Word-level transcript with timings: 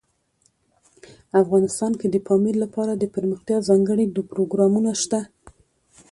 افغانستان 1.41 1.91
کې 1.99 2.07
د 2.09 2.15
پامیر 2.27 2.55
لپاره 2.63 2.91
دپرمختیا 3.03 3.57
ځانګړي 3.69 4.05
پروګرامونه 4.31 4.91
شته. 5.01 5.19